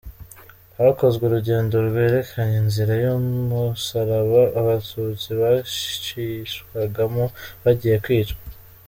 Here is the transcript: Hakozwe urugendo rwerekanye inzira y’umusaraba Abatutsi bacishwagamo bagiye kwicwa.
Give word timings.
Hakozwe 0.77 1.23
urugendo 1.25 1.75
rwerekanye 1.87 2.55
inzira 2.63 2.93
y’umusaraba 3.03 4.41
Abatutsi 4.59 5.29
bacishwagamo 5.41 7.25
bagiye 7.63 7.97
kwicwa. 8.05 8.39